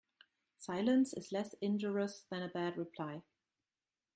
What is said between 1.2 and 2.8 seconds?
less injurious than a bad